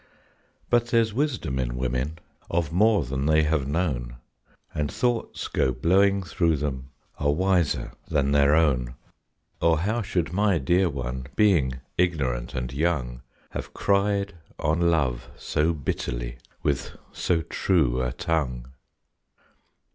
[0.71, 2.17] But there's wisdom in women,
[2.49, 4.15] of more than they have known,
[4.73, 6.89] And thoughts go blowing through them,
[7.19, 8.95] are wiser than their own,
[9.61, 15.71] Or how should my dear one, being ignorant and young, Have cried on love so
[15.71, 18.73] bitterly, with so true a tongue?